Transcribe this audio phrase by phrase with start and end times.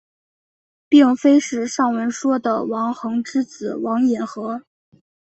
[0.89, 4.63] 并非是上文说的王桓之子王尹和。